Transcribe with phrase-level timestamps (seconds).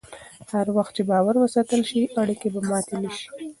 [0.51, 3.27] هر وخت چې باور وساتل شي، اړیکې به ماتې نه شي.